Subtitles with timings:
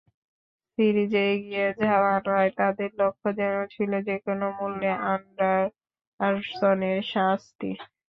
[0.77, 7.71] সিরিজে এগিয়ে যাওয়া নয়, তাদের লক্ষ্য যেন ছিল যেকোনো মূল্যে অ্যান্ডারসনের শাস্তি।